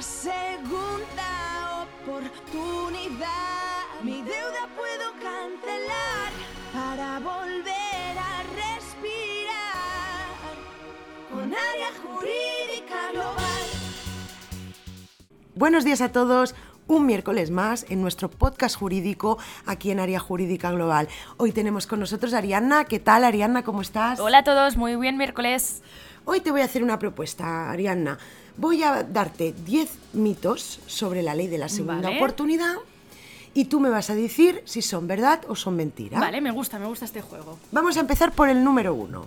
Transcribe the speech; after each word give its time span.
una 0.00 0.02
segunda 0.02 1.82
oportunidad. 1.82 3.28
Mi 4.02 4.22
deuda 4.22 4.66
puedo 4.74 5.12
cancelar 5.20 6.32
para 6.72 7.18
volver 7.18 8.16
a 8.18 8.42
respirar 8.54 10.26
con 11.30 11.52
área 11.52 11.90
jurídica 12.02 13.12
global. 13.12 13.62
Buenos 15.54 15.84
días 15.84 16.00
a 16.00 16.10
todos. 16.10 16.54
Un 16.86 17.04
miércoles 17.04 17.50
más 17.50 17.84
en 17.90 18.00
nuestro 18.00 18.30
podcast 18.30 18.76
jurídico 18.76 19.38
aquí 19.66 19.90
en 19.90 20.00
Área 20.00 20.18
Jurídica 20.18 20.72
Global. 20.72 21.08
Hoy 21.36 21.52
tenemos 21.52 21.86
con 21.86 22.00
nosotros 22.00 22.34
a 22.34 22.38
Arianna. 22.38 22.84
¿Qué 22.86 22.98
tal, 22.98 23.22
Arianna? 23.22 23.62
¿Cómo 23.62 23.80
estás? 23.82 24.18
Hola 24.18 24.38
a 24.38 24.44
todos, 24.44 24.76
muy 24.76 24.96
bien 24.96 25.16
miércoles. 25.16 25.82
Hoy 26.24 26.40
te 26.40 26.50
voy 26.50 26.60
a 26.60 26.64
hacer 26.64 26.82
una 26.82 26.98
propuesta, 26.98 27.70
Arianna. 27.70 28.18
Voy 28.56 28.82
a 28.82 29.02
darte 29.02 29.54
10 29.64 29.90
mitos 30.12 30.80
sobre 30.86 31.22
la 31.22 31.34
ley 31.34 31.46
de 31.46 31.58
la 31.58 31.68
segunda 31.68 32.08
Vale. 32.08 32.16
oportunidad 32.16 32.76
y 33.54 33.64
tú 33.64 33.80
me 33.80 33.88
vas 33.88 34.10
a 34.10 34.14
decir 34.14 34.62
si 34.64 34.82
son 34.82 35.06
verdad 35.06 35.42
o 35.48 35.56
son 35.56 35.76
mentira. 35.76 36.20
Vale, 36.20 36.40
me 36.40 36.50
gusta, 36.50 36.78
me 36.78 36.86
gusta 36.86 37.04
este 37.04 37.20
juego. 37.22 37.58
Vamos 37.72 37.96
a 37.96 38.00
empezar 38.00 38.32
por 38.32 38.48
el 38.48 38.62
número 38.62 38.94
uno. 38.94 39.26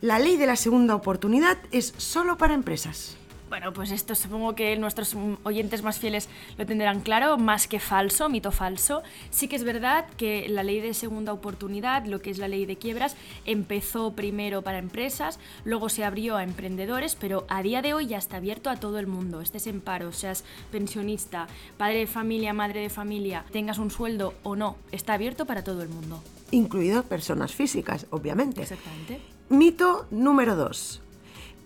La 0.00 0.18
ley 0.18 0.36
de 0.36 0.46
la 0.46 0.56
segunda 0.56 0.94
oportunidad 0.94 1.58
es 1.70 1.94
solo 1.96 2.36
para 2.36 2.54
empresas. 2.54 3.16
Bueno, 3.48 3.72
pues 3.72 3.90
esto 3.90 4.14
supongo 4.14 4.54
que 4.54 4.76
nuestros 4.76 5.16
oyentes 5.42 5.82
más 5.82 5.98
fieles 5.98 6.28
lo 6.58 6.66
tendrán 6.66 7.00
claro, 7.00 7.38
más 7.38 7.66
que 7.66 7.80
falso, 7.80 8.28
mito 8.28 8.52
falso. 8.52 9.02
Sí 9.30 9.48
que 9.48 9.56
es 9.56 9.64
verdad 9.64 10.04
que 10.16 10.48
la 10.48 10.62
ley 10.62 10.80
de 10.80 10.92
segunda 10.92 11.32
oportunidad, 11.32 12.04
lo 12.04 12.20
que 12.20 12.30
es 12.30 12.38
la 12.38 12.48
ley 12.48 12.66
de 12.66 12.76
quiebras, 12.76 13.16
empezó 13.46 14.12
primero 14.12 14.60
para 14.60 14.78
empresas, 14.78 15.38
luego 15.64 15.88
se 15.88 16.04
abrió 16.04 16.36
a 16.36 16.44
emprendedores, 16.44 17.14
pero 17.14 17.46
a 17.48 17.62
día 17.62 17.80
de 17.80 17.94
hoy 17.94 18.06
ya 18.06 18.18
está 18.18 18.36
abierto 18.36 18.68
a 18.68 18.76
todo 18.76 18.98
el 18.98 19.06
mundo. 19.06 19.40
Estés 19.40 19.66
en 19.66 19.80
paro, 19.80 20.12
seas 20.12 20.44
pensionista, 20.70 21.46
padre 21.78 22.00
de 22.00 22.06
familia, 22.06 22.52
madre 22.52 22.80
de 22.80 22.90
familia, 22.90 23.44
tengas 23.50 23.78
un 23.78 23.90
sueldo 23.90 24.34
o 24.42 24.56
no, 24.56 24.76
está 24.92 25.14
abierto 25.14 25.46
para 25.46 25.64
todo 25.64 25.82
el 25.82 25.88
mundo. 25.88 26.22
incluido 26.50 27.02
personas 27.02 27.54
físicas, 27.54 28.06
obviamente. 28.10 28.62
Exactamente. 28.62 29.20
Mito 29.48 30.06
número 30.10 30.56
2. 30.56 31.02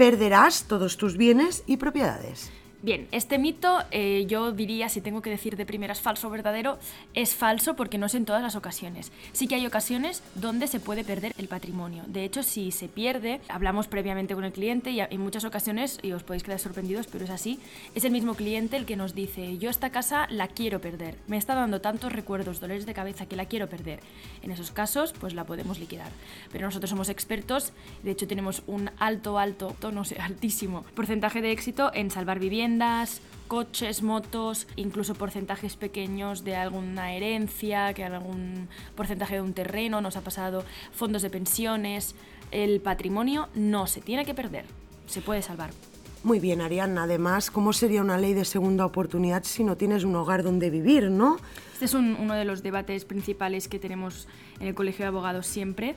Perderás 0.03 0.64
todos 0.64 0.97
tus 0.97 1.17
bienes 1.17 1.62
y 1.64 1.77
propiedades. 1.77 2.50
Bien, 2.83 3.06
este 3.12 3.38
mito 3.38 3.78
eh, 3.92 4.27
yo 4.27 4.50
diría, 4.50 4.88
si 4.88 5.00
tengo 5.00 5.22
que 5.22 5.30
decir 5.30 5.56
de 5.56 5.64
primeras 5.64 6.00
falso 6.00 6.27
o 6.27 6.30
verdadero, 6.30 6.80
es 7.14 7.33
falso 7.33 7.77
porque 7.77 7.97
no 7.97 8.06
es 8.06 8.16
en 8.16 8.25
todas 8.25 8.42
las 8.42 8.56
ocasiones. 8.56 9.12
Sí 9.30 9.47
que 9.47 9.55
hay 9.55 9.64
ocasiones 9.66 10.20
donde 10.34 10.66
se 10.66 10.80
puede 10.80 11.05
perder 11.05 11.33
el 11.38 11.47
patrimonio. 11.47 12.03
De 12.08 12.25
hecho, 12.25 12.42
si 12.42 12.72
se 12.72 12.88
pierde, 12.88 13.41
hablamos 13.48 13.86
previamente 13.86 14.34
con 14.34 14.42
el 14.42 14.53
cliente 14.53 14.91
y 14.91 14.98
en 14.98 15.20
muchas 15.20 15.44
ocasiones, 15.44 16.00
y 16.03 16.10
os 16.10 16.25
podéis 16.25 16.42
quedar 16.42 16.58
sorprendidos, 16.58 17.06
pero 17.06 17.25
es 17.25 17.30
así, 17.30 17.60
es 17.94 18.05
el 18.05 18.10
mismo 18.10 18.34
cliente 18.34 18.77
el 18.77 18.84
que 18.84 18.97
nos 18.97 19.14
dice, 19.14 19.58
yo 19.58 19.70
esta 19.70 19.91
casa 19.91 20.27
la 20.28 20.48
quiero 20.48 20.80
perder, 20.80 21.14
me 21.28 21.36
está 21.36 21.55
dando 21.55 21.80
tantos 21.80 22.10
recuerdos, 22.12 22.58
dolores 22.58 22.84
de 22.84 22.94
cabeza 22.94 23.27
que 23.27 23.36
la 23.36 23.47
quiero 23.47 23.69
perder. 23.69 24.00
En 24.42 24.50
esos 24.50 24.72
casos, 24.72 25.14
pues 25.20 25.34
la 25.34 25.44
podemos 25.44 25.78
liquidar. 25.78 26.10
Pero 26.50 26.66
nosotros 26.66 26.91
somos 26.91 27.10
expertos, 27.10 27.72
de 28.03 28.10
hecho 28.10 28.27
tenemos 28.27 28.64
un 28.66 28.91
alto, 28.98 29.38
alto, 29.38 29.77
no 29.92 30.05
sé, 30.05 30.16
altísimo 30.20 30.84
porcentaje 30.97 31.41
de 31.42 31.53
éxito 31.53 31.92
en 31.94 32.10
salvar 32.10 32.41
viviendas, 32.41 32.72
coches, 33.48 34.03
motos, 34.03 34.67
incluso 34.77 35.15
porcentajes 35.15 35.77
pequeños 35.77 36.42
de 36.45 36.56
alguna 36.56 37.12
herencia, 37.12 37.92
que 37.92 38.05
algún 38.05 38.69
porcentaje 38.95 39.34
de 39.34 39.42
un 39.42 39.53
terreno 39.53 40.01
nos 40.01 40.17
ha 40.17 40.23
pasado, 40.23 40.65
fondos 40.93 41.23
de 41.23 41.28
pensiones. 41.31 42.15
El 42.50 42.81
patrimonio 42.81 43.48
no 43.55 43.87
se 43.87 44.00
tiene 44.00 44.25
que 44.25 44.34
perder, 44.34 44.65
se 45.06 45.20
puede 45.20 45.43
salvar. 45.43 45.70
Muy 46.25 46.39
bien, 46.39 46.61
Ariadna. 46.61 47.03
Además, 47.03 47.50
¿cómo 47.50 47.73
sería 47.73 48.00
una 48.00 48.17
ley 48.17 48.33
de 48.33 48.45
segunda 48.45 48.87
oportunidad 48.87 49.43
si 49.45 49.65
no 49.65 49.77
tienes 49.77 50.05
un 50.05 50.15
hogar 50.15 50.43
donde 50.45 50.70
vivir, 50.70 51.11
no? 51.11 51.37
Este 51.73 51.87
es 51.87 51.95
un- 51.95 52.15
uno 52.19 52.34
de 52.34 52.45
los 52.45 52.62
debates 52.62 53.05
principales 53.05 53.66
que 53.69 53.78
tenemos 53.81 54.28
en 54.61 54.69
el 54.69 54.75
Colegio 54.75 55.05
de 55.05 55.09
Abogados 55.09 55.47
siempre 55.49 55.97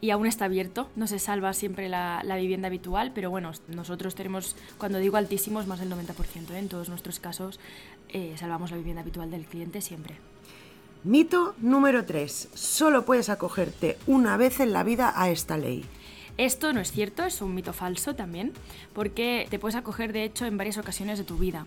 y 0.00 0.10
aún 0.10 0.26
está 0.26 0.46
abierto. 0.46 0.88
No 0.96 1.06
se 1.06 1.18
salva 1.18 1.52
siempre 1.52 1.88
la, 1.88 2.22
la 2.24 2.36
vivienda 2.36 2.68
habitual, 2.68 3.12
pero 3.14 3.30
bueno, 3.30 3.52
nosotros 3.68 4.14
tenemos, 4.14 4.56
cuando 4.78 4.98
digo 4.98 5.16
altísimos, 5.16 5.66
más 5.66 5.80
del 5.80 5.90
90%. 5.90 6.50
¿eh? 6.50 6.58
En 6.58 6.68
todos 6.68 6.88
nuestros 6.88 7.20
casos 7.20 7.58
eh, 8.08 8.34
salvamos 8.38 8.70
la 8.70 8.76
vivienda 8.76 9.02
habitual 9.02 9.30
del 9.30 9.44
cliente 9.44 9.80
siempre. 9.80 10.16
Mito 11.04 11.54
número 11.58 12.04
3. 12.04 12.48
Solo 12.54 13.04
puedes 13.04 13.28
acogerte 13.28 13.96
una 14.06 14.36
vez 14.36 14.60
en 14.60 14.72
la 14.72 14.82
vida 14.82 15.12
a 15.14 15.30
esta 15.30 15.56
ley. 15.56 15.84
Esto 16.38 16.74
no 16.74 16.80
es 16.80 16.92
cierto, 16.92 17.24
es 17.24 17.40
un 17.40 17.54
mito 17.54 17.72
falso 17.72 18.14
también, 18.14 18.52
porque 18.92 19.46
te 19.48 19.58
puedes 19.58 19.74
acoger 19.74 20.12
de 20.12 20.24
hecho 20.24 20.44
en 20.44 20.58
varias 20.58 20.76
ocasiones 20.76 21.16
de 21.16 21.24
tu 21.24 21.38
vida. 21.38 21.66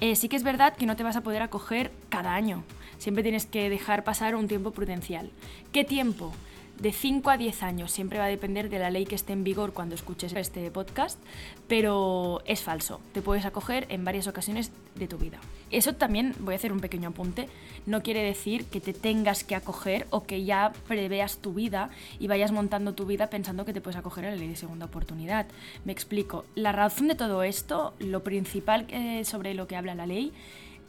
Eh, 0.00 0.14
sí 0.14 0.28
que 0.28 0.36
es 0.36 0.44
verdad 0.44 0.76
que 0.76 0.86
no 0.86 0.94
te 0.94 1.02
vas 1.02 1.16
a 1.16 1.22
poder 1.22 1.42
acoger 1.42 1.90
cada 2.10 2.34
año, 2.34 2.62
siempre 2.98 3.24
tienes 3.24 3.46
que 3.46 3.68
dejar 3.68 4.04
pasar 4.04 4.36
un 4.36 4.46
tiempo 4.46 4.70
prudencial. 4.70 5.30
¿Qué 5.72 5.82
tiempo? 5.82 6.32
De 6.78 6.92
5 6.92 7.30
a 7.30 7.36
10 7.38 7.62
años, 7.62 7.92
siempre 7.92 8.18
va 8.18 8.24
a 8.24 8.28
depender 8.28 8.68
de 8.68 8.78
la 8.80 8.90
ley 8.90 9.06
que 9.06 9.14
esté 9.14 9.32
en 9.32 9.44
vigor 9.44 9.72
cuando 9.72 9.94
escuches 9.94 10.34
este 10.34 10.70
podcast, 10.72 11.18
pero 11.68 12.42
es 12.46 12.62
falso, 12.62 13.00
te 13.12 13.22
puedes 13.22 13.46
acoger 13.46 13.86
en 13.90 14.04
varias 14.04 14.26
ocasiones 14.26 14.72
de 14.96 15.06
tu 15.06 15.16
vida. 15.16 15.38
Eso 15.70 15.94
también, 15.94 16.34
voy 16.40 16.52
a 16.54 16.56
hacer 16.56 16.72
un 16.72 16.80
pequeño 16.80 17.10
apunte, 17.10 17.48
no 17.86 18.02
quiere 18.02 18.22
decir 18.22 18.66
que 18.66 18.80
te 18.80 18.92
tengas 18.92 19.44
que 19.44 19.54
acoger 19.54 20.06
o 20.10 20.24
que 20.24 20.44
ya 20.44 20.72
preveas 20.86 21.38
tu 21.38 21.54
vida 21.54 21.90
y 22.18 22.26
vayas 22.26 22.50
montando 22.52 22.92
tu 22.92 23.06
vida 23.06 23.30
pensando 23.30 23.64
que 23.64 23.72
te 23.72 23.80
puedes 23.80 23.98
acoger 23.98 24.26
a 24.26 24.30
la 24.30 24.36
ley 24.36 24.48
de 24.48 24.56
segunda 24.56 24.86
oportunidad. 24.86 25.46
Me 25.84 25.92
explico. 25.92 26.44
La 26.56 26.72
razón 26.72 27.06
de 27.08 27.14
todo 27.14 27.44
esto, 27.44 27.94
lo 28.00 28.24
principal 28.24 28.86
que- 28.86 29.24
sobre 29.24 29.54
lo 29.54 29.68
que 29.68 29.76
habla 29.76 29.94
la 29.94 30.06
ley, 30.06 30.32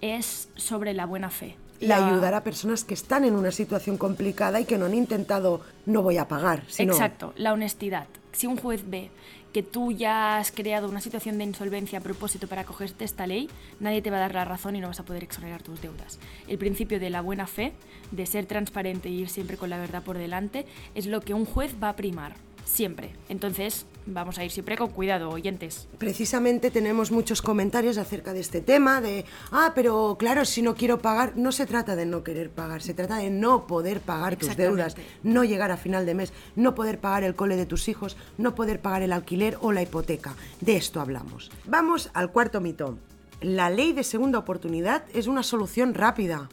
es 0.02 0.50
sobre 0.56 0.94
la 0.94 1.06
buena 1.06 1.30
fe. 1.30 1.56
La 1.88 2.00
La- 2.00 2.08
ayudar 2.08 2.34
a 2.34 2.44
personas 2.44 2.84
que 2.84 2.94
están 2.94 3.24
en 3.26 3.36
una 3.36 3.52
situación 3.52 3.98
complicada 3.98 4.60
y 4.60 4.66
que 4.66 4.78
no 4.78 4.86
han 4.86 4.94
intentado 4.96 5.62
no 5.86 6.02
voy 6.02 6.18
a 6.18 6.28
pagar, 6.28 6.64
sino 6.68 6.94
Exacto, 6.94 7.34
la 7.38 7.54
honestidad. 7.54 8.08
Si 8.32 8.48
un 8.48 8.58
juez 8.58 8.84
ve 8.90 9.12
que 9.54 9.64
tú 9.64 9.94
ya 9.94 10.38
has 10.38 10.52
creado 10.52 10.90
una 10.90 11.00
situación 11.00 11.38
de 11.38 11.46
insolvencia 11.46 12.00
a 12.00 12.02
propósito 12.02 12.48
para 12.48 12.64
acogerte 12.64 13.04
a 13.04 13.06
esta 13.06 13.26
ley, 13.26 13.50
nadie 13.80 14.02
te 14.02 14.12
va 14.12 14.18
a 14.18 14.20
dar 14.20 14.34
la 14.34 14.44
razón 14.44 14.76
y 14.76 14.82
no 14.82 14.90
vas 14.90 15.00
a 15.00 15.06
poder 15.06 15.24
exonerar 15.24 15.64
tus 15.64 15.82
deudas. 15.82 16.20
El 16.50 16.58
principio 16.58 17.00
de 17.00 17.10
la 17.10 17.22
buena 17.22 17.48
fe, 17.48 17.72
de 18.12 18.26
ser 18.26 18.48
transparente 18.48 19.08
y 19.08 19.22
ir 19.22 19.30
siempre 19.30 19.56
con 19.56 19.70
la 19.70 19.78
verdad 19.78 20.04
por 20.04 20.18
delante, 20.18 20.66
es 20.94 21.06
lo 21.06 21.22
que 21.22 21.34
un 21.34 21.46
juez 21.46 21.74
va 21.82 21.88
a 21.90 21.96
primar, 21.96 22.36
siempre. 22.66 23.16
Entonces, 23.30 23.86
vamos 24.06 24.38
a 24.38 24.44
ir 24.44 24.52
siempre 24.52 24.78
con 24.78 24.90
cuidado, 24.90 25.30
oyentes. 25.30 25.88
Precisamente 25.98 26.72
tenemos 26.72 27.12
muchos 27.12 27.42
comentarios 27.42 27.98
acerca 27.98 28.34
de 28.34 28.42
este 28.42 28.62
tema, 28.62 29.02
de, 29.02 29.26
ah, 29.52 29.72
pero 29.74 30.18
claro, 30.20 30.46
si 30.46 30.62
no 30.62 30.76
quiero 30.76 31.00
pagar, 31.00 31.38
no 31.38 31.52
se 31.52 31.66
trata 31.66 31.96
de 31.96 32.06
no 32.06 32.24
querer 32.24 32.50
pagar, 32.50 32.82
se 32.82 32.94
trata 32.94 33.18
de 33.18 33.30
no 33.30 33.68
poder 33.68 34.02
pagar 34.02 34.36
tus 34.36 34.58
deudas, 34.58 34.96
no 35.24 35.44
llegar 35.44 35.72
a 35.72 35.78
final 35.78 36.06
de 36.06 36.16
mes, 36.16 36.34
no 36.56 36.76
poder 36.76 37.00
pagar 37.00 37.24
el 37.24 37.36
cole 37.36 37.56
de 37.56 37.66
tus 37.66 37.88
hijos, 37.88 38.18
no 38.38 38.56
poder 38.56 38.82
pagar 38.82 39.02
el 39.02 39.14
alquiler 39.14 39.58
o 39.62 39.72
la 39.72 39.82
hipoteca. 39.82 40.36
De 40.60 40.76
esto 40.76 41.00
hablamos. 41.00 41.52
Vamos 41.66 42.10
al 42.14 42.32
cuarto 42.32 42.62
mito. 42.62 42.98
La 43.42 43.70
ley 43.70 43.94
de 43.94 44.04
segunda 44.04 44.40
oportunidad 44.40 45.04
es 45.14 45.28
una 45.28 45.44
solución 45.44 45.94
rápida. 45.94 46.50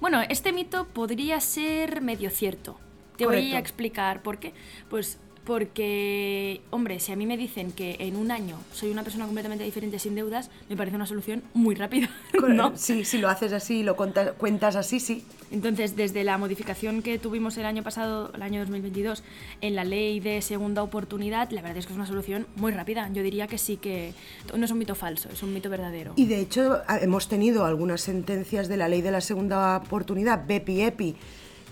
Bueno, 0.00 0.22
este 0.28 0.52
mito 0.52 0.86
podría 0.86 1.40
ser 1.40 2.00
medio 2.00 2.30
cierto. 2.30 2.78
Te 3.16 3.26
voy 3.26 3.54
a 3.54 3.58
explicar 3.58 4.22
por 4.22 4.38
qué. 4.38 4.52
Pues 4.90 5.18
porque, 5.44 6.60
hombre, 6.70 7.00
si 7.00 7.12
a 7.12 7.16
mí 7.16 7.26
me 7.26 7.36
dicen 7.36 7.72
que 7.72 7.96
en 8.00 8.16
un 8.16 8.30
año 8.30 8.58
soy 8.72 8.90
una 8.90 9.02
persona 9.02 9.24
completamente 9.26 9.64
diferente 9.64 9.98
sin 9.98 10.14
deudas, 10.14 10.50
me 10.68 10.76
parece 10.76 10.96
una 10.96 11.06
solución 11.06 11.42
muy 11.52 11.74
rápida. 11.74 12.08
¿no? 12.48 12.76
Sí, 12.76 13.04
si 13.04 13.18
lo 13.18 13.28
haces 13.28 13.52
así, 13.52 13.82
lo 13.82 13.96
conta- 13.96 14.32
cuentas 14.32 14.76
así, 14.76 15.00
sí. 15.00 15.24
Entonces, 15.50 15.96
desde 15.96 16.24
la 16.24 16.38
modificación 16.38 17.02
que 17.02 17.18
tuvimos 17.18 17.56
el 17.58 17.66
año 17.66 17.82
pasado, 17.82 18.32
el 18.34 18.42
año 18.42 18.60
2022, 18.60 19.22
en 19.60 19.74
la 19.74 19.84
ley 19.84 20.20
de 20.20 20.42
segunda 20.42 20.82
oportunidad, 20.82 21.50
la 21.50 21.62
verdad 21.62 21.78
es 21.78 21.86
que 21.86 21.92
es 21.92 21.96
una 21.96 22.06
solución 22.06 22.46
muy 22.56 22.72
rápida. 22.72 23.08
Yo 23.12 23.22
diría 23.22 23.46
que 23.46 23.58
sí 23.58 23.76
que 23.76 24.12
no 24.56 24.64
es 24.64 24.70
un 24.70 24.78
mito 24.78 24.94
falso, 24.94 25.28
es 25.32 25.42
un 25.42 25.52
mito 25.54 25.70
verdadero. 25.70 26.12
Y 26.16 26.26
de 26.26 26.40
hecho 26.40 26.82
hemos 27.00 27.28
tenido 27.28 27.64
algunas 27.64 28.00
sentencias 28.00 28.68
de 28.68 28.76
la 28.76 28.88
ley 28.88 29.02
de 29.02 29.10
la 29.12 29.20
segunda 29.20 29.76
oportunidad, 29.76 30.46
BEPI-EPI, 30.46 31.14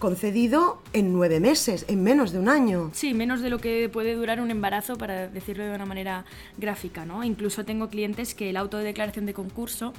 concedido 0.06 0.82
en 0.92 1.12
nueve 1.12 1.38
meses, 1.38 1.84
en 1.86 2.02
menos 2.02 2.32
de 2.32 2.40
un 2.40 2.48
año. 2.48 2.90
Sí, 2.92 3.14
menos 3.14 3.40
de 3.40 3.50
lo 3.50 3.58
que 3.60 3.88
puede 3.88 4.16
durar 4.16 4.40
un 4.40 4.50
embarazo, 4.50 4.96
para 4.98 5.28
decirlo 5.28 5.62
de 5.62 5.72
una 5.76 5.86
manera 5.86 6.24
gráfica, 6.58 7.06
¿no? 7.06 7.22
Incluso 7.22 7.64
tengo 7.64 7.88
clientes 7.88 8.34
que 8.34 8.50
el 8.50 8.56
auto 8.56 8.78
de 8.78 8.84
declaración 8.84 9.26
de 9.26 9.32
concurso, 9.32 9.92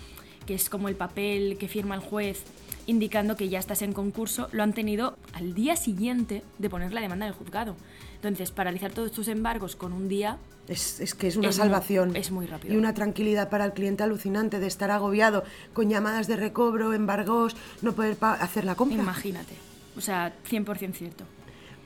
que 0.45 0.55
es 0.55 0.69
como 0.69 0.89
el 0.89 0.95
papel 0.97 1.55
que 1.57 1.69
firma 1.69 1.95
el 1.95 2.01
juez 2.01 2.43
indicando 2.85 3.37
que 3.37 3.47
ya 3.47 3.59
estás 3.59 3.81
en 3.81 3.93
concurso, 3.93 4.49
lo 4.51 4.61
han 4.61 4.73
tenido 4.73 5.15
al 5.31 5.53
día 5.53 5.77
siguiente 5.77 6.43
de 6.59 6.69
poner 6.69 6.91
la 6.91 6.99
demanda 6.99 7.25
en 7.25 7.31
el 7.31 7.37
juzgado. 7.37 7.77
Entonces, 8.15 8.51
paralizar 8.51 8.91
todos 8.91 9.13
tus 9.13 9.29
embargos 9.29 9.77
con 9.77 9.93
un 9.93 10.09
día 10.09 10.37
Es, 10.67 10.99
es 10.99 11.13
que 11.15 11.27
es 11.29 11.37
una 11.37 11.47
Es 11.47 11.57
muy- 11.57 11.63
salvación. 11.63 12.13
es 12.17 12.29
muy 12.31 12.45
rápido. 12.45 12.73
Y 12.73 12.77
una 12.77 12.93
tranquilidad 12.93 13.49
para 13.49 13.63
el 13.63 13.71
cliente 13.71 14.03
alucinante 14.03 14.59
de 14.59 14.67
estar 14.67 14.91
agobiado 14.91 15.45
con 15.71 15.89
llamadas 15.89 16.27
de 16.27 16.35
recobro, 16.35 16.93
embargos, 16.93 17.55
no 17.81 17.93
poder 17.93 18.17
hacer 18.21 18.65
la 18.65 18.75
compra. 18.75 19.01
Imagínate. 19.01 19.53
O 19.97 20.01
sea, 20.01 20.33
100% 20.49 20.93
cierto. 20.93 21.25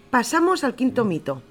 Pasamos 0.09 0.63
al 0.63 0.75
quinto 0.75 1.05
mito. 1.05 1.41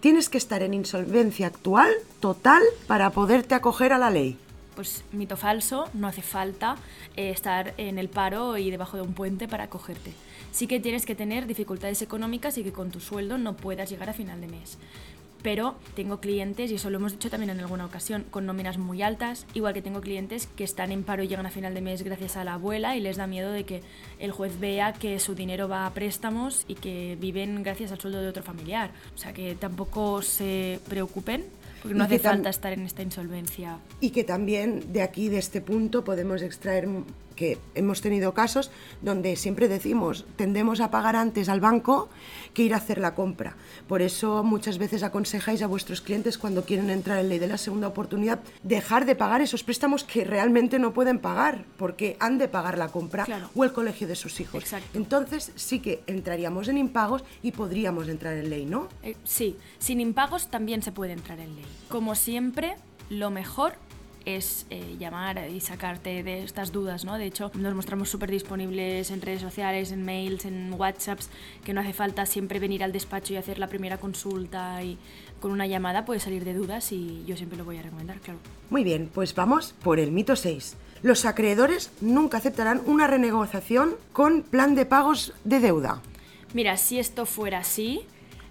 Tienes 0.00 0.28
que 0.28 0.38
estar 0.38 0.62
en 0.62 0.74
insolvencia 0.74 1.46
actual, 1.46 1.90
total, 2.20 2.62
para 2.86 3.10
poderte 3.10 3.54
acoger 3.54 3.92
a 3.92 3.98
la 3.98 4.10
ley. 4.10 4.36
pues 4.74 5.04
mito 5.10 5.38
falso, 5.38 5.88
no 5.94 6.06
hace 6.06 6.20
falta 6.20 6.76
eh, 7.16 7.30
estar 7.30 7.72
en 7.78 7.98
el 7.98 8.10
paro 8.10 8.58
y 8.58 8.70
debajo 8.70 8.98
de 8.98 9.02
un 9.02 9.14
puente 9.14 9.48
para 9.48 9.64
acogerte. 9.64 10.12
Sí 10.52 10.66
que 10.66 10.80
tienes 10.80 11.06
que 11.06 11.14
tener 11.14 11.46
dificultades 11.46 12.02
económicas 12.02 12.58
y 12.58 12.62
que 12.62 12.72
con 12.72 12.90
tu 12.90 13.00
sueldo 13.00 13.38
no 13.38 13.56
puedas 13.56 13.88
llegar 13.88 14.10
a 14.10 14.12
final 14.12 14.40
de 14.40 14.48
mes 14.48 14.78
pero 15.42 15.76
tengo 15.94 16.20
clientes, 16.20 16.70
y 16.70 16.76
eso 16.76 16.90
lo 16.90 16.98
hemos 16.98 17.12
dicho 17.12 17.30
también 17.30 17.50
en 17.50 17.60
alguna 17.60 17.84
ocasión, 17.84 18.24
con 18.30 18.46
nóminas 18.46 18.78
muy 18.78 19.02
altas, 19.02 19.46
igual 19.54 19.74
que 19.74 19.82
tengo 19.82 20.00
clientes 20.00 20.48
que 20.56 20.64
están 20.64 20.92
en 20.92 21.02
paro 21.02 21.22
y 21.22 21.28
llegan 21.28 21.46
a 21.46 21.50
final 21.50 21.74
de 21.74 21.80
mes 21.80 22.02
gracias 22.02 22.36
a 22.36 22.44
la 22.44 22.54
abuela 22.54 22.96
y 22.96 23.00
les 23.00 23.16
da 23.16 23.26
miedo 23.26 23.52
de 23.52 23.64
que 23.64 23.82
el 24.18 24.32
juez 24.32 24.58
vea 24.58 24.92
que 24.92 25.18
su 25.18 25.34
dinero 25.34 25.68
va 25.68 25.86
a 25.86 25.94
préstamos 25.94 26.64
y 26.68 26.74
que 26.74 27.16
viven 27.20 27.62
gracias 27.62 27.92
al 27.92 28.00
sueldo 28.00 28.20
de 28.20 28.28
otro 28.28 28.42
familiar. 28.42 28.90
O 29.14 29.18
sea 29.18 29.32
que 29.32 29.54
tampoco 29.54 30.22
se 30.22 30.80
preocupen. 30.88 31.44
Porque 31.82 31.96
no 31.96 32.04
hace 32.04 32.18
falta 32.18 32.48
estar 32.48 32.72
en 32.72 32.84
esta 32.84 33.02
insolvencia. 33.02 33.78
Y 34.00 34.10
que 34.10 34.24
también 34.24 34.92
de 34.92 35.02
aquí, 35.02 35.28
de 35.28 35.38
este 35.38 35.60
punto, 35.60 36.02
podemos 36.02 36.42
extraer 36.42 36.88
que 37.36 37.58
hemos 37.74 38.00
tenido 38.00 38.34
casos 38.34 38.70
donde 39.02 39.36
siempre 39.36 39.68
decimos, 39.68 40.24
tendemos 40.36 40.80
a 40.80 40.90
pagar 40.90 41.14
antes 41.14 41.48
al 41.48 41.60
banco 41.60 42.08
que 42.54 42.62
ir 42.62 42.74
a 42.74 42.78
hacer 42.78 42.98
la 42.98 43.14
compra. 43.14 43.54
Por 43.86 44.02
eso 44.02 44.42
muchas 44.42 44.78
veces 44.78 45.02
aconsejáis 45.02 45.62
a 45.62 45.66
vuestros 45.66 46.00
clientes 46.00 46.38
cuando 46.38 46.64
quieren 46.64 46.90
entrar 46.90 47.18
en 47.18 47.28
ley 47.28 47.38
de 47.38 47.46
la 47.46 47.58
segunda 47.58 47.88
oportunidad, 47.88 48.40
dejar 48.62 49.04
de 49.04 49.14
pagar 49.14 49.42
esos 49.42 49.62
préstamos 49.62 50.02
que 50.02 50.24
realmente 50.24 50.78
no 50.78 50.92
pueden 50.92 51.18
pagar, 51.18 51.64
porque 51.76 52.16
han 52.18 52.38
de 52.38 52.48
pagar 52.48 52.78
la 52.78 52.88
compra 52.88 53.26
o 53.54 53.64
el 53.64 53.72
colegio 53.72 54.08
de 54.08 54.16
sus 54.16 54.40
hijos. 54.40 54.64
Entonces 54.94 55.52
sí 55.54 55.80
que 55.80 56.02
entraríamos 56.06 56.68
en 56.68 56.78
impagos 56.78 57.22
y 57.42 57.52
podríamos 57.52 58.08
entrar 58.08 58.34
en 58.36 58.50
ley, 58.50 58.64
¿no? 58.64 58.88
Eh, 59.02 59.16
sí, 59.24 59.56
sin 59.78 60.00
impagos 60.00 60.48
también 60.48 60.82
se 60.82 60.92
puede 60.92 61.12
entrar 61.12 61.38
en 61.38 61.54
ley. 61.54 61.66
Como 61.88 62.14
siempre, 62.14 62.76
lo 63.10 63.30
mejor 63.30 63.74
es 64.26 64.66
eh, 64.70 64.96
llamar 64.98 65.48
y 65.50 65.60
sacarte 65.60 66.22
de 66.22 66.42
estas 66.42 66.72
dudas, 66.72 67.04
¿no? 67.04 67.16
De 67.16 67.24
hecho, 67.24 67.50
nos 67.54 67.74
mostramos 67.74 68.10
súper 68.10 68.30
disponibles 68.30 69.10
en 69.10 69.22
redes 69.22 69.40
sociales, 69.40 69.92
en 69.92 70.04
mails, 70.04 70.44
en 70.44 70.74
WhatsApps, 70.74 71.30
que 71.64 71.72
no 71.72 71.80
hace 71.80 71.92
falta 71.92 72.26
siempre 72.26 72.58
venir 72.58 72.84
al 72.84 72.92
despacho 72.92 73.32
y 73.32 73.36
hacer 73.36 73.58
la 73.58 73.68
primera 73.68 73.98
consulta 73.98 74.82
y 74.82 74.98
con 75.40 75.52
una 75.52 75.66
llamada 75.66 76.04
puedes 76.04 76.24
salir 76.24 76.44
de 76.44 76.54
dudas 76.54 76.90
y 76.92 77.24
yo 77.26 77.36
siempre 77.36 77.56
lo 77.56 77.64
voy 77.64 77.78
a 77.78 77.82
recomendar, 77.82 78.18
claro. 78.18 78.40
Muy 78.68 78.84
bien, 78.84 79.08
pues 79.14 79.34
vamos 79.34 79.74
por 79.82 80.00
el 80.00 80.10
mito 80.10 80.34
6. 80.34 80.76
Los 81.02 81.24
acreedores 81.24 81.92
nunca 82.00 82.38
aceptarán 82.38 82.82
una 82.86 83.06
renegociación 83.06 83.94
con 84.12 84.42
plan 84.42 84.74
de 84.74 84.86
pagos 84.86 85.34
de 85.44 85.60
deuda. 85.60 86.02
Mira, 86.52 86.76
si 86.76 86.98
esto 86.98 87.26
fuera 87.26 87.58
así, 87.58 88.06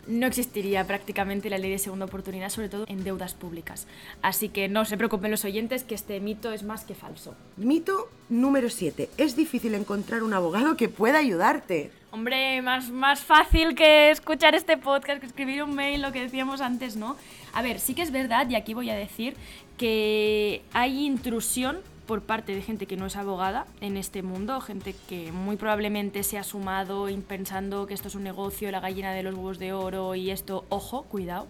no 0.08 0.28
existiría 0.28 0.86
prácticamente 0.86 1.50
la 1.50 1.58
ley 1.58 1.72
de 1.72 1.80
segunda 1.80 2.06
oportunidad, 2.06 2.50
sobre 2.50 2.70
todo 2.70 2.86
en 2.88 3.04
deudas 3.04 3.34
públicas. 3.34 3.88
Así 4.22 4.50
que 4.50 4.68
no 4.68 4.86
se 4.86 4.98
preocupen 4.98 5.32
los 5.32 5.46
oyentes 5.46 5.84
que 5.84 5.96
este 5.96 6.20
mito 6.20 6.52
es 6.52 6.64
más 6.64 6.84
que 6.84 6.96
falso. 6.96 7.36
Mito 7.58 8.10
número 8.30 8.70
7. 8.70 9.10
Es 9.18 9.36
difícil 9.36 9.76
encontrar 9.76 10.24
un 10.24 10.34
abogado 10.34 10.78
que 10.78 10.90
pueda 10.90 11.20
ayudarte. 11.20 11.92
Hombre, 12.12 12.62
más, 12.62 12.90
más 12.90 13.20
fácil 13.20 13.76
que 13.76 14.10
escuchar 14.10 14.56
este 14.56 14.78
podcast, 14.78 15.20
que 15.20 15.28
escribir 15.28 15.64
un 15.64 15.76
mail, 15.76 16.02
lo 16.02 16.12
que 16.12 16.22
decíamos 16.22 16.62
antes, 16.62 16.96
¿no? 16.96 17.18
A 17.54 17.62
ver, 17.62 17.80
sí 17.80 17.94
que 17.94 18.02
es 18.02 18.12
verdad, 18.12 18.50
y 18.50 18.56
aquí 18.56 18.74
voy 18.74 18.90
a 18.90 18.96
decir, 18.96 19.36
que 19.78 20.62
hay 20.72 21.06
intrusión 21.06 21.80
por 22.06 22.22
parte 22.22 22.54
de 22.54 22.62
gente 22.62 22.86
que 22.86 22.98
no 22.98 23.06
es 23.06 23.16
abogada 23.16 23.66
en 23.82 23.98
este 23.98 24.22
mundo, 24.22 24.62
gente 24.62 24.96
que 25.08 25.32
muy 25.32 25.56
probablemente 25.56 26.24
se 26.24 26.38
ha 26.38 26.44
sumado 26.44 27.08
pensando 27.28 27.88
que 27.88 27.94
esto 27.94 28.08
es 28.08 28.16
un 28.16 28.24
negocio, 28.24 28.72
la 28.72 28.80
gallina 28.80 29.14
de 29.14 29.24
los 29.24 29.34
huevos 29.34 29.60
de 29.60 29.74
oro 29.74 30.16
y 30.16 30.32
esto, 30.32 30.66
ojo, 30.70 31.04
cuidado. 31.04 31.48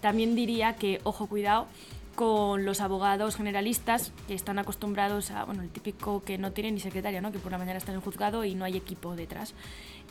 También 0.00 0.34
diría 0.34 0.76
que, 0.76 1.00
ojo, 1.04 1.26
cuidado 1.26 1.66
con 2.14 2.64
los 2.64 2.80
abogados 2.80 3.36
generalistas 3.36 4.12
que 4.26 4.34
están 4.34 4.58
acostumbrados 4.58 5.30
a, 5.30 5.44
bueno, 5.44 5.62
el 5.62 5.68
típico 5.68 6.22
que 6.24 6.38
no 6.38 6.52
tiene 6.52 6.72
ni 6.72 6.80
secretaria, 6.80 7.20
¿no? 7.20 7.30
que 7.30 7.38
por 7.38 7.52
la 7.52 7.58
mañana 7.58 7.78
está 7.78 7.92
en 7.92 7.96
el 7.96 8.02
juzgado 8.02 8.44
y 8.44 8.54
no 8.54 8.64
hay 8.64 8.76
equipo 8.76 9.14
detrás, 9.16 9.54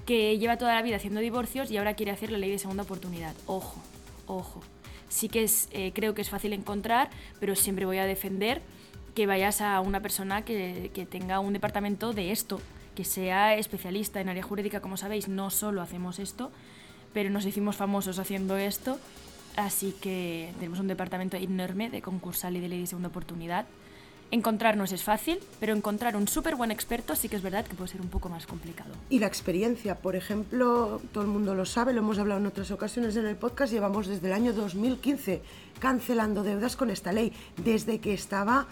que 0.05 0.37
lleva 0.37 0.57
toda 0.57 0.75
la 0.75 0.83
vida 0.83 0.97
haciendo 0.97 1.19
divorcios 1.19 1.71
y 1.71 1.77
ahora 1.77 1.95
quiere 1.95 2.11
hacer 2.11 2.31
la 2.31 2.37
ley 2.37 2.51
de 2.51 2.59
segunda 2.59 2.83
oportunidad. 2.83 3.33
Ojo, 3.47 3.81
ojo. 4.27 4.61
Sí 5.09 5.29
que 5.29 5.43
es, 5.43 5.67
eh, 5.71 5.91
creo 5.93 6.13
que 6.13 6.21
es 6.21 6.29
fácil 6.29 6.53
encontrar, 6.53 7.09
pero 7.39 7.55
siempre 7.55 7.85
voy 7.85 7.97
a 7.97 8.05
defender 8.05 8.61
que 9.15 9.25
vayas 9.25 9.61
a 9.61 9.79
una 9.79 10.01
persona 10.01 10.43
que, 10.43 10.91
que 10.93 11.05
tenga 11.05 11.39
un 11.39 11.53
departamento 11.53 12.13
de 12.13 12.31
esto, 12.31 12.61
que 12.95 13.05
sea 13.05 13.55
especialista 13.55 14.21
en 14.21 14.29
área 14.29 14.43
jurídica, 14.43 14.81
como 14.81 14.97
sabéis, 14.97 15.27
no 15.27 15.49
solo 15.49 15.81
hacemos 15.81 16.19
esto, 16.19 16.51
pero 17.13 17.29
nos 17.29 17.45
hicimos 17.45 17.77
famosos 17.77 18.19
haciendo 18.19 18.57
esto, 18.57 18.99
así 19.55 19.95
que 20.01 20.51
tenemos 20.59 20.79
un 20.79 20.87
departamento 20.87 21.37
enorme 21.37 21.89
de 21.89 22.01
concursal 22.01 22.57
y 22.57 22.59
de 22.59 22.67
ley 22.67 22.81
de 22.81 22.87
segunda 22.87 23.07
oportunidad. 23.09 23.65
Encontrarnos 24.31 24.91
es 24.91 25.03
fácil, 25.03 25.39
pero 25.59 25.73
encontrar 25.73 26.17
un 26.17 26.27
súper 26.27 26.55
buen 26.55 26.71
experto 26.71 27.15
sí 27.15 27.29
que 27.29 27.35
es 27.35 27.43
verdad 27.43 27.65
que 27.65 27.75
puede 27.75 27.91
ser 27.91 28.01
un 28.01 28.09
poco 28.09 28.27
más 28.27 28.47
complicado. 28.47 28.91
Y 29.09 29.19
la 29.19 29.27
experiencia, 29.27 29.99
por 29.99 30.15
ejemplo, 30.15 30.99
todo 31.13 31.23
el 31.23 31.29
mundo 31.29 31.53
lo 31.55 31.65
sabe, 31.65 31.93
lo 31.93 31.99
hemos 31.99 32.17
hablado 32.17 32.41
en 32.41 32.47
otras 32.47 32.71
ocasiones 32.71 33.15
en 33.15 33.27
el 33.27 33.37
podcast, 33.37 33.71
llevamos 33.71 34.07
desde 34.07 34.27
el 34.27 34.33
año 34.33 34.51
2015 34.51 35.41
cancelando 35.79 36.43
deudas 36.43 36.75
con 36.75 36.89
esta 36.89 37.13
ley, 37.13 37.31
desde 37.63 37.99
que 37.99 38.13
estaba 38.13 38.67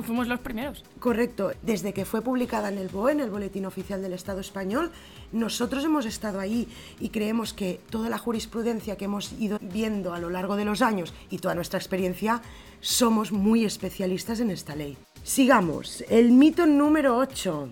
fuimos 0.00 0.28
los 0.28 0.40
primeros. 0.40 0.84
Correcto. 0.98 1.52
Desde 1.60 1.92
que 1.92 2.06
fue 2.06 2.22
publicada 2.22 2.70
en 2.70 2.78
el 2.78 2.88
BOE, 2.88 3.12
en 3.12 3.20
el 3.20 3.30
Boletín 3.30 3.66
Oficial 3.66 4.00
del 4.00 4.14
Estado 4.14 4.40
Español, 4.40 4.90
nosotros 5.32 5.84
hemos 5.84 6.06
estado 6.06 6.40
ahí 6.40 6.68
y 6.98 7.10
creemos 7.10 7.52
que 7.52 7.80
toda 7.90 8.08
la 8.08 8.16
jurisprudencia 8.16 8.96
que 8.96 9.04
hemos 9.04 9.32
ido 9.32 9.58
viendo 9.60 10.14
a 10.14 10.18
lo 10.18 10.30
largo 10.30 10.56
de 10.56 10.64
los 10.64 10.80
años 10.80 11.12
y 11.28 11.38
toda 11.38 11.54
nuestra 11.54 11.78
experiencia, 11.78 12.40
somos 12.80 13.32
muy 13.32 13.64
especialistas 13.66 14.40
en 14.40 14.50
esta 14.50 14.74
ley. 14.74 14.96
Sigamos. 15.22 16.02
El 16.08 16.32
mito 16.32 16.66
número 16.66 17.18
8 17.18 17.68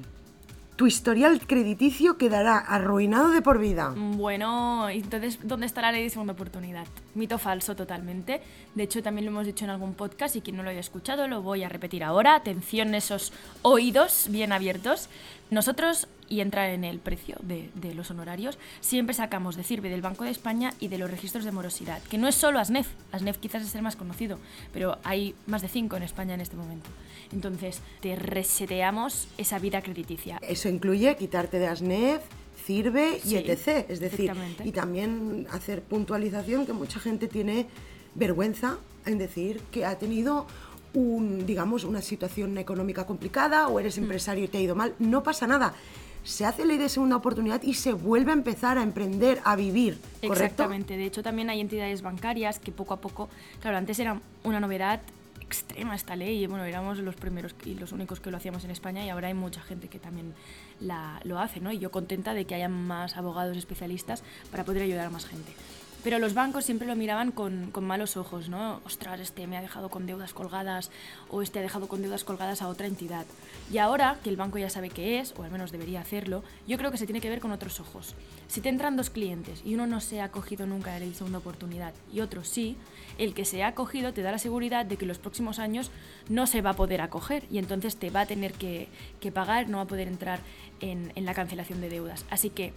tu 0.80 0.86
historial 0.86 1.46
crediticio 1.46 2.16
quedará 2.16 2.56
arruinado 2.56 3.32
de 3.32 3.42
por 3.42 3.58
vida. 3.58 3.92
Bueno, 3.94 4.88
entonces, 4.88 5.38
¿dónde 5.42 5.66
está 5.66 5.82
la 5.82 5.92
ley 5.92 6.04
de 6.04 6.08
segunda 6.08 6.32
oportunidad? 6.32 6.86
Mito 7.14 7.36
falso 7.36 7.76
totalmente. 7.76 8.40
De 8.74 8.84
hecho, 8.84 9.02
también 9.02 9.26
lo 9.26 9.30
hemos 9.30 9.44
dicho 9.44 9.66
en 9.66 9.72
algún 9.72 9.92
podcast 9.92 10.36
y 10.36 10.40
quien 10.40 10.56
no 10.56 10.62
lo 10.62 10.70
haya 10.70 10.80
escuchado 10.80 11.28
lo 11.28 11.42
voy 11.42 11.64
a 11.64 11.68
repetir 11.68 12.02
ahora. 12.02 12.34
Atención, 12.34 12.94
esos 12.94 13.34
oídos 13.60 14.28
bien 14.30 14.52
abiertos. 14.52 15.10
Nosotros, 15.50 16.08
y 16.30 16.40
entrar 16.40 16.70
en 16.70 16.84
el 16.84 17.00
precio 17.00 17.36
de, 17.42 17.68
los 17.94 18.10
honorarios, 18.10 18.58
siempre 18.80 19.14
sacamos 19.14 19.56
de 19.56 19.64
CIRBE 19.64 19.90
del 19.90 20.00
Banco 20.00 20.24
de 20.24 20.30
España 20.30 20.72
y 20.80 20.88
de 20.88 20.96
los 20.96 21.10
registros 21.10 21.44
de 21.44 21.52
morosidad, 21.52 22.00
que 22.04 22.16
no 22.16 22.28
es 22.28 22.36
solo 22.36 22.58
ASNEF, 22.58 22.86
ASNEF 23.12 23.36
quizás 23.36 23.64
es 23.64 23.74
el 23.74 23.82
más 23.82 23.96
conocido, 23.96 24.38
pero 24.72 24.96
hay 25.04 25.34
más 25.46 25.60
de 25.60 25.68
cinco 25.68 25.96
en 25.96 26.04
España 26.04 26.34
en 26.34 26.40
este 26.40 26.56
momento. 26.56 26.88
Entonces, 27.32 27.80
te 28.00 28.16
reseteamos 28.16 29.28
esa 29.36 29.58
vida 29.58 29.82
crediticia. 29.82 30.38
Eso 30.40 30.68
incluye 30.68 31.16
quitarte 31.16 31.58
de 31.58 31.66
ASNEF, 31.66 32.22
CIRBE 32.64 33.20
y 33.24 33.36
etc. 33.36 33.86
Es 33.88 34.00
decir, 34.00 34.32
y 34.64 34.70
también 34.72 35.46
hacer 35.50 35.82
puntualización 35.82 36.64
que 36.64 36.72
mucha 36.72 37.00
gente 37.00 37.26
tiene 37.26 37.66
vergüenza 38.14 38.78
en 39.04 39.18
decir 39.18 39.60
que 39.72 39.84
ha 39.84 39.98
tenido 39.98 40.46
un, 40.94 41.46
digamos, 41.46 41.84
una 41.84 42.02
situación 42.02 42.58
económica 42.58 43.06
complicada 43.06 43.68
o 43.68 43.80
eres 43.80 43.98
mm. 43.98 44.02
empresario 44.02 44.44
y 44.44 44.48
te 44.48 44.58
ha 44.58 44.60
ido 44.60 44.74
mal, 44.74 44.94
no 44.98 45.22
pasa 45.22 45.46
nada. 45.46 45.74
Se 46.24 46.44
hace 46.44 46.64
ley 46.64 46.78
de 46.78 46.88
segunda 46.88 47.16
oportunidad 47.16 47.62
y 47.62 47.74
se 47.74 47.92
vuelve 47.92 48.30
a 48.30 48.34
empezar 48.34 48.78
a 48.78 48.82
emprender, 48.82 49.40
a 49.44 49.56
vivir. 49.56 49.98
¿correcto? 50.20 50.32
Exactamente. 50.32 50.96
De 50.96 51.06
hecho, 51.06 51.22
también 51.22 51.50
hay 51.50 51.60
entidades 51.60 52.02
bancarias 52.02 52.58
que 52.58 52.72
poco 52.72 52.94
a 52.94 53.00
poco, 53.00 53.28
claro, 53.60 53.76
antes 53.76 53.98
era 53.98 54.20
una 54.44 54.60
novedad 54.60 55.00
extrema 55.40 55.96
esta 55.96 56.14
ley 56.14 56.44
y 56.44 56.46
bueno, 56.46 56.64
éramos 56.64 56.98
los 56.98 57.16
primeros 57.16 57.56
y 57.64 57.74
los 57.74 57.90
únicos 57.90 58.20
que 58.20 58.30
lo 58.30 58.36
hacíamos 58.36 58.64
en 58.64 58.70
España 58.70 59.04
y 59.04 59.08
ahora 59.08 59.28
hay 59.28 59.34
mucha 59.34 59.60
gente 59.60 59.88
que 59.88 59.98
también 59.98 60.32
la, 60.78 61.20
lo 61.24 61.40
hace, 61.40 61.60
¿no? 61.60 61.72
Y 61.72 61.78
yo 61.78 61.90
contenta 61.90 62.34
de 62.34 62.44
que 62.44 62.54
haya 62.54 62.68
más 62.68 63.16
abogados 63.16 63.56
especialistas 63.56 64.22
para 64.52 64.64
poder 64.64 64.82
ayudar 64.84 65.06
a 65.06 65.10
más 65.10 65.26
gente. 65.26 65.52
Pero 66.02 66.18
los 66.18 66.32
bancos 66.32 66.64
siempre 66.64 66.88
lo 66.88 66.96
miraban 66.96 67.30
con, 67.30 67.70
con, 67.70 67.84
malos 67.84 68.16
ojos, 68.16 68.48
¿no? 68.48 68.80
Ostras, 68.86 69.20
este 69.20 69.46
me 69.46 69.58
ha 69.58 69.60
dejado 69.60 69.90
con 69.90 70.06
deudas 70.06 70.32
colgadas 70.32 70.90
o 71.28 71.42
este 71.42 71.58
ha 71.58 71.62
dejado 71.62 71.88
con 71.88 72.00
deudas 72.00 72.24
colgadas 72.24 72.62
a 72.62 72.68
otra 72.68 72.86
entidad. 72.86 73.26
Y 73.70 73.78
ahora 73.78 74.16
que 74.24 74.30
el 74.30 74.36
banco 74.36 74.56
ya 74.56 74.70
sabe 74.70 74.88
qué 74.88 75.20
es, 75.20 75.34
o 75.36 75.42
al 75.42 75.50
menos 75.50 75.72
debería 75.72 76.00
hacerlo, 76.00 76.42
yo 76.66 76.78
creo 76.78 76.90
que 76.90 76.96
se 76.96 77.04
tiene 77.04 77.20
que 77.20 77.28
ver 77.28 77.40
con 77.40 77.52
otros 77.52 77.80
ojos. 77.80 78.14
Si 78.48 78.62
te 78.62 78.70
entran 78.70 78.96
dos 78.96 79.10
clientes 79.10 79.60
y 79.64 79.74
uno 79.74 79.86
no 79.86 80.00
se 80.00 80.20
ha 80.20 80.24
acogido 80.24 80.66
nunca 80.66 80.94
a 80.94 80.98
la 80.98 81.12
segunda 81.12 81.38
oportunidad 81.38 81.92
y 82.12 82.20
otro 82.20 82.44
sí, 82.44 82.76
el 83.18 83.34
que 83.34 83.44
se 83.44 83.62
ha 83.62 83.68
acogido 83.68 84.14
te 84.14 84.22
da 84.22 84.32
la 84.32 84.38
seguridad 84.38 84.86
de 84.86 84.96
que 84.96 85.04
en 85.04 85.08
los 85.08 85.18
próximos 85.18 85.58
años 85.58 85.90
no 86.30 86.46
se 86.46 86.62
va 86.62 86.70
a 86.70 86.76
poder 86.76 87.02
acoger 87.02 87.44
y 87.50 87.58
entonces 87.58 87.96
te 87.96 88.08
va 88.08 88.22
a 88.22 88.26
tener 88.26 88.54
que, 88.54 88.88
que 89.20 89.32
pagar, 89.32 89.68
no 89.68 89.76
va 89.76 89.82
a 89.82 89.86
poder 89.86 90.08
entrar 90.08 90.40
en, 90.80 91.12
en 91.14 91.26
la 91.26 91.34
cancelación 91.34 91.82
de 91.82 91.90
deudas. 91.90 92.24
Así 92.30 92.48
que 92.48 92.72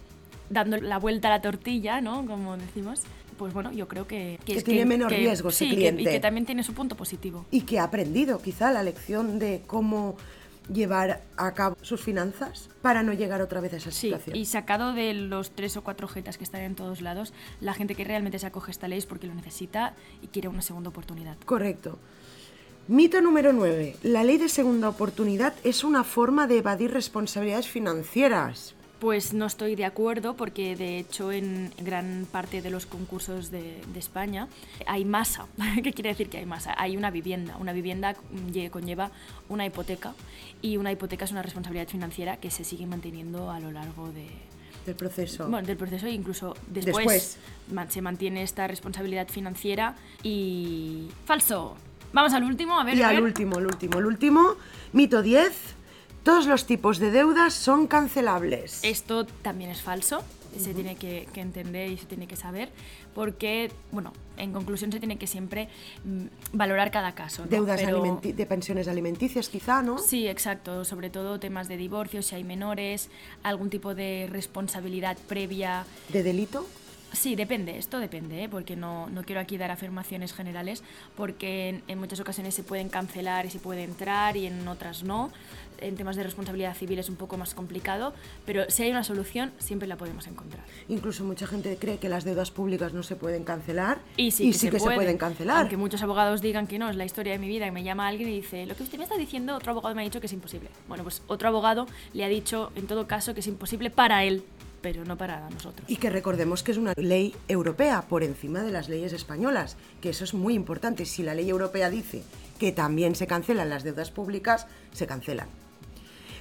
dando 0.50 0.76
la 0.78 0.98
vuelta 0.98 1.28
a 1.28 1.32
la 1.32 1.42
tortilla, 1.42 2.00
¿no? 2.00 2.26
Como 2.26 2.56
decimos, 2.56 3.02
pues 3.38 3.52
bueno, 3.52 3.72
yo 3.72 3.88
creo 3.88 4.06
que... 4.06 4.38
Que, 4.44 4.62
tiene 4.62 4.84
menos 4.84 5.10
riesgo 5.10 5.48
ese 5.48 5.68
cliente. 5.68 6.02
y 6.02 6.04
que 6.04 6.20
también 6.20 6.46
tiene 6.46 6.62
su 6.62 6.74
punto 6.74 6.96
positivo. 6.96 7.44
Y 7.50 7.62
que 7.62 7.78
ha 7.78 7.84
aprendido 7.84 8.40
quizá 8.40 8.72
la 8.72 8.82
lección 8.82 9.38
de 9.38 9.62
cómo 9.66 10.16
llevar 10.72 11.22
a 11.36 11.52
cabo 11.52 11.76
sus 11.82 12.00
finanzas 12.00 12.70
para 12.80 13.02
no 13.02 13.12
llegar 13.12 13.42
otra 13.42 13.60
vez 13.60 13.74
a 13.74 13.76
esa 13.76 13.90
situación. 13.90 14.36
Y 14.36 14.46
sacado 14.46 14.92
de 14.92 15.14
los 15.14 15.50
tres 15.50 15.76
o 15.76 15.84
cuatro 15.84 16.08
jetas 16.08 16.38
que 16.38 16.44
están 16.44 16.62
en 16.62 16.74
todos 16.74 17.00
lados, 17.00 17.32
la 17.60 17.74
gente 17.74 17.94
que 17.94 18.04
realmente 18.04 18.38
se 18.38 18.46
acoge 18.46 18.70
a 18.70 18.72
esta 18.72 18.88
ley 18.88 18.98
es 18.98 19.06
porque 19.06 19.26
lo 19.26 19.34
necesita 19.34 19.94
y 20.22 20.28
quiere 20.28 20.48
una 20.48 20.62
segunda 20.62 20.88
oportunidad. 20.90 21.36
Correcto. 21.44 21.98
Mito 22.86 23.20
número 23.20 23.52
9. 23.52 23.96
La 24.02 24.24
ley 24.24 24.36
de 24.36 24.48
segunda 24.48 24.88
oportunidad 24.90 25.54
es 25.64 25.84
una 25.84 26.04
forma 26.04 26.46
de 26.46 26.58
evadir 26.58 26.92
responsabilidades 26.92 27.68
financieras. 27.68 28.74
Pues 29.04 29.34
no 29.34 29.44
estoy 29.44 29.74
de 29.76 29.84
acuerdo 29.84 30.34
porque 30.34 30.76
de 30.76 30.98
hecho 30.98 31.30
en 31.30 31.70
gran 31.76 32.26
parte 32.32 32.62
de 32.62 32.70
los 32.70 32.86
concursos 32.86 33.50
de, 33.50 33.82
de 33.92 33.98
España 33.98 34.48
hay 34.86 35.04
masa. 35.04 35.46
¿Qué 35.82 35.92
quiere 35.92 36.08
decir 36.08 36.30
que 36.30 36.38
hay 36.38 36.46
masa? 36.46 36.74
Hay 36.78 36.96
una 36.96 37.10
vivienda. 37.10 37.58
Una 37.58 37.74
vivienda 37.74 38.16
lle- 38.50 38.70
conlleva 38.70 39.10
una 39.50 39.66
hipoteca 39.66 40.14
y 40.62 40.78
una 40.78 40.90
hipoteca 40.90 41.26
es 41.26 41.32
una 41.32 41.42
responsabilidad 41.42 41.86
financiera 41.86 42.38
que 42.38 42.50
se 42.50 42.64
sigue 42.64 42.86
manteniendo 42.86 43.50
a 43.50 43.60
lo 43.60 43.72
largo 43.72 44.10
de, 44.10 44.26
Del 44.86 44.94
proceso. 44.94 45.48
bueno, 45.50 45.66
del 45.66 45.76
proceso 45.76 46.06
e 46.06 46.12
incluso 46.12 46.56
después, 46.68 47.04
Después. 47.06 47.92
se 47.92 48.00
mantiene 48.00 48.42
esta 48.42 48.66
responsabilidad 48.66 49.28
financiera 49.28 49.96
y... 50.22 51.08
Falso. 51.26 51.76
Vamos 52.14 52.32
al 52.32 52.44
último, 52.44 52.80
a 52.80 52.84
ver. 52.84 52.96
y 52.96 53.02
al 53.02 53.22
último, 53.22 53.58
el 53.58 53.66
último, 53.66 53.98
el 53.98 54.06
último. 54.06 54.54
Mito 54.94 55.20
10. 55.20 55.52
Todos 56.24 56.46
los 56.46 56.64
tipos 56.66 56.98
de 56.98 57.10
deudas 57.10 57.52
son 57.54 57.86
cancelables. 57.86 58.82
Esto 58.82 59.26
también 59.26 59.70
es 59.70 59.82
falso, 59.82 60.24
se 60.58 60.72
tiene 60.72 60.96
que, 60.96 61.28
que 61.34 61.40
entender 61.42 61.90
y 61.90 61.98
se 61.98 62.06
tiene 62.06 62.26
que 62.26 62.36
saber, 62.36 62.70
porque, 63.14 63.70
bueno, 63.92 64.12
en 64.38 64.52
conclusión 64.52 64.90
se 64.90 64.98
tiene 65.00 65.18
que 65.18 65.26
siempre 65.26 65.68
mm, 66.04 66.24
valorar 66.54 66.90
cada 66.90 67.14
caso. 67.14 67.42
¿no? 67.44 67.48
Deudas 67.50 67.78
Pero- 67.82 68.20
de 68.22 68.46
pensiones 68.46 68.88
alimenticias, 68.88 69.50
quizá, 69.50 69.82
¿no? 69.82 69.98
Sí, 69.98 70.26
exacto, 70.26 70.86
sobre 70.86 71.10
todo 71.10 71.38
temas 71.38 71.68
de 71.68 71.76
divorcio, 71.76 72.22
si 72.22 72.36
hay 72.36 72.44
menores, 72.44 73.10
algún 73.42 73.68
tipo 73.68 73.94
de 73.94 74.26
responsabilidad 74.30 75.18
previa. 75.28 75.84
¿De 76.08 76.22
delito? 76.22 76.66
Sí, 77.12 77.36
depende, 77.36 77.78
esto 77.78 78.00
depende, 78.00 78.42
¿eh? 78.42 78.48
porque 78.48 78.74
no, 78.74 79.08
no 79.08 79.22
quiero 79.22 79.40
aquí 79.40 79.56
dar 79.56 79.70
afirmaciones 79.70 80.32
generales, 80.32 80.82
porque 81.16 81.68
en, 81.68 81.82
en 81.86 82.00
muchas 82.00 82.18
ocasiones 82.18 82.54
se 82.54 82.64
pueden 82.64 82.88
cancelar 82.88 83.46
y 83.46 83.50
se 83.50 83.60
puede 83.60 83.84
entrar 83.84 84.36
y 84.36 84.46
en 84.46 84.66
otras 84.66 85.04
no. 85.04 85.30
En 85.78 85.96
temas 85.96 86.16
de 86.16 86.22
responsabilidad 86.22 86.74
civil 86.74 86.98
es 86.98 87.08
un 87.08 87.16
poco 87.16 87.36
más 87.36 87.54
complicado, 87.54 88.14
pero 88.46 88.64
si 88.68 88.82
hay 88.82 88.90
una 88.90 89.04
solución, 89.04 89.52
siempre 89.58 89.88
la 89.88 89.96
podemos 89.96 90.26
encontrar. 90.26 90.64
Incluso 90.88 91.24
mucha 91.24 91.46
gente 91.46 91.76
cree 91.78 91.98
que 91.98 92.08
las 92.08 92.24
deudas 92.24 92.50
públicas 92.50 92.92
no 92.92 93.02
se 93.02 93.16
pueden 93.16 93.44
cancelar. 93.44 93.98
Y 94.16 94.30
sí, 94.30 94.50
que, 94.50 94.58
se, 94.58 94.70
que 94.70 94.78
se 94.78 94.84
puede. 94.84 94.96
pueden 94.96 95.18
cancelar. 95.18 95.58
Aunque 95.58 95.76
muchos 95.76 96.02
abogados 96.02 96.40
digan 96.40 96.66
que 96.66 96.78
no, 96.78 96.88
es 96.90 96.96
la 96.96 97.04
historia 97.04 97.32
de 97.32 97.38
mi 97.38 97.48
vida 97.48 97.66
y 97.66 97.70
me 97.70 97.82
llama 97.82 98.08
alguien 98.08 98.28
y 98.28 98.36
dice, 98.36 98.66
lo 98.66 98.74
que 98.76 98.82
usted 98.82 98.98
me 98.98 99.04
está 99.04 99.16
diciendo, 99.16 99.56
otro 99.56 99.72
abogado 99.72 99.94
me 99.94 100.02
ha 100.02 100.04
dicho 100.04 100.20
que 100.20 100.26
es 100.26 100.32
imposible. 100.32 100.68
Bueno, 100.88 101.02
pues 101.02 101.22
otro 101.26 101.48
abogado 101.48 101.86
le 102.12 102.24
ha 102.24 102.28
dicho, 102.28 102.72
en 102.76 102.86
todo 102.86 103.06
caso, 103.06 103.34
que 103.34 103.40
es 103.40 103.46
imposible 103.46 103.90
para 103.90 104.24
él, 104.24 104.44
pero 104.84 105.04
no 105.04 105.16
para 105.16 105.48
nosotros. 105.48 105.88
Y 105.88 105.96
que 105.96 106.10
recordemos 106.10 106.62
que 106.62 106.72
es 106.72 106.76
una 106.76 106.92
ley 106.96 107.34
europea 107.48 108.02
por 108.02 108.22
encima 108.22 108.62
de 108.62 108.70
las 108.70 108.90
leyes 108.90 109.14
españolas, 109.14 109.78
que 110.02 110.10
eso 110.10 110.24
es 110.24 110.34
muy 110.34 110.52
importante. 110.52 111.06
Si 111.06 111.22
la 111.22 111.34
ley 111.34 111.48
europea 111.48 111.88
dice 111.88 112.22
que 112.58 112.70
también 112.70 113.14
se 113.14 113.26
cancelan 113.26 113.70
las 113.70 113.82
deudas 113.82 114.10
públicas, 114.10 114.66
se 114.92 115.06
cancelan. 115.06 115.48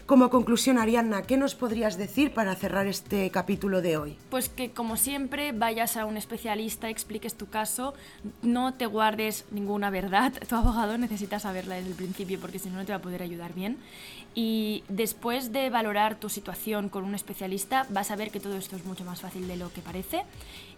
Como 0.06 0.30
conclusión, 0.30 0.80
Ariadna, 0.80 1.22
¿qué 1.22 1.38
nos 1.38 1.56
podrías 1.56 1.98
decir 1.98 2.34
para 2.34 2.56
cerrar 2.56 2.88
este 2.88 3.32
capítulo 3.32 3.82
de 3.82 3.96
hoy? 3.96 4.18
Pues 4.30 4.50
que 4.50 4.72
como 4.72 4.98
siempre 4.98 5.54
vayas 5.54 5.96
a 5.96 6.06
un 6.06 6.18
especialista, 6.18 6.90
expliques 6.90 7.36
tu 7.36 7.48
caso, 7.48 7.94
no 8.42 8.74
te 8.74 8.86
guardes 8.86 9.46
ninguna 9.52 9.90
verdad, 9.90 10.34
tu 10.50 10.56
abogado 10.56 10.98
necesita 10.98 11.40
saberla 11.40 11.76
desde 11.76 11.92
el 11.92 11.96
principio 11.96 12.38
porque 12.42 12.60
si 12.60 12.70
no 12.70 12.76
no 12.76 12.86
te 12.86 12.92
va 12.92 12.98
a 12.98 13.02
poder 13.02 13.22
ayudar 13.22 13.54
bien. 13.54 13.78
Y 14.36 14.84
después 14.90 15.54
de 15.54 15.70
valorar 15.70 16.16
tu 16.16 16.28
situación 16.28 16.90
con 16.90 17.06
un 17.06 17.16
especialista 17.16 17.86
vas 17.90 18.12
a 18.12 18.18
ver 18.18 18.30
que 18.30 18.42
todo 18.42 18.58
esto 18.58 18.76
es 18.76 18.84
mucho 18.84 19.06
más 19.06 19.22
fácil 19.22 19.48
de 19.48 19.56
lo 19.56 19.72
que 19.72 19.82
parece 19.82 20.24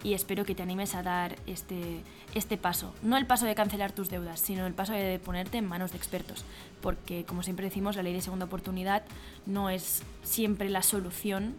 y 0.03 0.13
espero 0.13 0.45
que 0.45 0.53
te 0.53 0.61
animes 0.61 0.93
a 0.93 1.01
dar 1.01 1.35
este, 1.47 2.01
este 2.35 2.57
paso. 2.57 2.93
No 3.01 3.17
el 3.17 3.25
paso 3.25 3.47
de 3.47 3.55
cancelar 3.55 3.91
tus 3.91 4.09
deudas, 4.09 4.39
sino 4.39 4.67
el 4.67 4.73
paso 4.73 4.93
de 4.93 5.17
ponerte 5.17 5.57
en 5.57 5.65
manos 5.65 5.91
de 5.91 5.97
expertos. 5.97 6.45
Porque 6.81 7.23
como 7.25 7.41
siempre 7.41 7.65
decimos, 7.65 7.95
la 7.95 8.03
ley 8.03 8.13
de 8.13 8.21
segunda 8.21 8.45
oportunidad 8.45 9.03
no 9.45 9.69
es 9.69 10.03
siempre 10.23 10.69
la 10.69 10.81
solución 10.81 11.55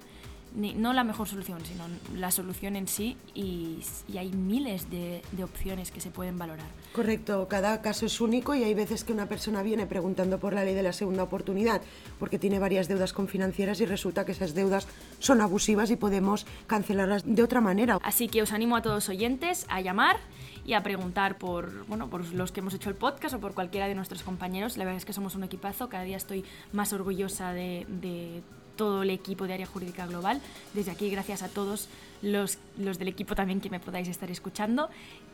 ni- 0.57 0.75
no 0.75 0.93
la 0.93 1.05
mejor 1.05 1.29
solución, 1.29 1.61
sino 1.65 1.85
la 2.19 2.31
solución 2.33 2.75
en 2.75 2.89
sí 2.89 3.17
y, 3.35 3.79
y 4.09 4.19
hay 4.19 4.31
miles 4.33 4.91
de, 4.91 5.23
de 5.33 5.45
opciones 5.45 5.91
que 5.93 6.01
se 6.01 6.11
pueden 6.11 6.37
valorar. 6.39 6.67
Correcto, 6.93 7.47
cada 7.49 7.83
caso 7.83 8.07
es 8.07 8.21
único 8.21 8.55
y 8.55 8.65
hay 8.65 8.75
veces 8.75 9.05
que 9.05 9.13
una 9.13 9.27
persona 9.27 9.63
viene 9.63 9.87
preguntando 9.87 10.39
por 10.39 10.53
la 10.55 10.65
ley 10.65 10.75
de 10.75 10.83
la 10.83 10.93
segunda 10.93 11.23
oportunidad 11.23 11.83
porque 12.19 12.39
tiene 12.39 12.59
varias 12.59 12.89
deudas 12.89 13.13
con 13.13 13.29
financieras 13.29 13.81
y 13.81 13.87
resulta 13.87 14.25
que 14.25 14.33
esas 14.33 14.55
deudas 14.55 14.89
son 15.19 15.41
abusivas 15.41 15.91
y 15.91 15.97
podemos 15.97 16.47
cancelarlas 16.67 17.23
de 17.27 17.43
otra 17.43 17.61
manera. 17.61 17.99
Así 18.03 18.29
que 18.29 18.43
os 18.43 18.53
animo 18.53 18.77
a 18.77 18.83
todos 18.83 19.09
oyentes 19.09 19.67
a 19.69 19.81
llamar 19.83 20.17
y 20.65 20.73
a 20.73 20.83
preguntar 20.83 21.39
por, 21.39 21.87
bueno, 21.87 22.09
por 22.11 22.27
los 22.33 22.51
que 22.51 22.61
hemos 22.61 22.75
hecho 22.75 22.89
el 22.91 22.97
podcast 22.97 23.35
o 23.37 23.39
por 23.41 23.55
cualquiera 23.55 23.87
de 23.87 23.95
nuestros 23.95 24.23
compañeros. 24.23 24.77
La 24.77 24.85
verdad 24.85 24.97
es 24.99 25.05
que 25.05 25.13
somos 25.13 25.35
un 25.37 25.45
equipazo, 25.45 25.89
cada 25.89 26.03
día 26.03 26.17
estoy 26.17 26.45
más 26.73 26.93
orgullosa 26.93 27.53
de, 27.53 27.87
de 27.89 28.43
todo 28.77 29.03
el 29.03 29.11
equipo 29.11 29.47
de 29.47 29.55
Área 29.55 29.67
Jurídica 29.67 30.07
Global. 30.07 30.41
Desde 30.75 30.91
aquí, 30.91 31.11
gracias 31.11 31.43
a 31.43 31.49
todos 31.49 31.89
los, 32.23 32.59
los 32.79 32.99
del 32.99 33.09
equipo 33.09 33.35
también 33.35 33.61
que 33.61 33.71
me 33.71 33.81
podáis 33.81 34.09
estar 34.09 34.31
escuchando. 34.31 34.89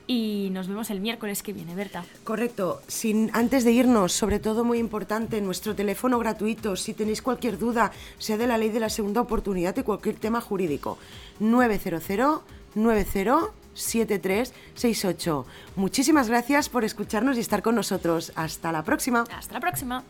Y 0.06 0.48
nos 0.52 0.66
vemos 0.68 0.90
el 0.90 1.00
miércoles 1.00 1.42
que 1.42 1.52
viene, 1.52 1.74
Berta. 1.74 2.04
Correcto. 2.24 2.82
Sin, 2.88 3.30
antes 3.34 3.64
de 3.64 3.72
irnos, 3.72 4.12
sobre 4.12 4.38
todo 4.38 4.64
muy 4.64 4.78
importante, 4.78 5.40
nuestro 5.40 5.74
teléfono 5.74 6.18
gratuito, 6.18 6.76
si 6.76 6.94
tenéis 6.94 7.22
cualquier 7.22 7.58
duda, 7.58 7.92
sea 8.18 8.36
de 8.36 8.46
la 8.46 8.58
ley 8.58 8.70
de 8.70 8.80
la 8.80 8.88
segunda 8.88 9.20
oportunidad 9.20 9.76
y 9.76 9.82
cualquier 9.82 10.16
tema 10.16 10.40
jurídico, 10.40 10.98
900 11.40 12.40
90 12.74 13.52
7368. 13.74 15.46
Muchísimas 15.76 16.28
gracias 16.28 16.68
por 16.68 16.84
escucharnos 16.84 17.36
y 17.36 17.40
estar 17.40 17.62
con 17.62 17.74
nosotros. 17.74 18.32
Hasta 18.34 18.72
la 18.72 18.82
próxima. 18.82 19.24
Hasta 19.30 19.54
la 19.54 19.60
próxima. 19.60 20.04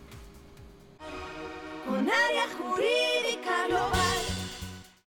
con 1.85 2.09
área 2.09 2.47
jurídica 2.57 3.67
global. 3.67 4.22